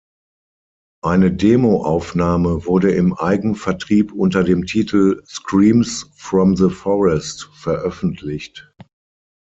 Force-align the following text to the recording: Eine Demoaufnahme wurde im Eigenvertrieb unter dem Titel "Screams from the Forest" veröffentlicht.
Eine 1.03 1.31
Demoaufnahme 1.31 2.65
wurde 2.65 2.89
im 2.91 3.13
Eigenvertrieb 3.13 4.11
unter 4.13 4.43
dem 4.43 4.65
Titel 4.65 5.21
"Screams 5.27 6.09
from 6.15 6.55
the 6.57 6.71
Forest" 6.71 7.47
veröffentlicht. 7.53 8.67